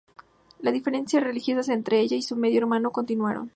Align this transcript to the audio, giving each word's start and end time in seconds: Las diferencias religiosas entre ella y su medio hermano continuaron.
Las 0.59 0.73
diferencias 0.73 1.23
religiosas 1.23 1.69
entre 1.69 1.99
ella 1.99 2.15
y 2.17 2.23
su 2.23 2.35
medio 2.35 2.59
hermano 2.61 2.89
continuaron. 2.89 3.49